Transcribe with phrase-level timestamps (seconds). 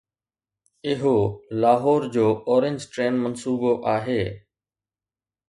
[0.91, 1.17] اهو
[1.63, 4.19] لاهور جو orange train منصوبو آهي.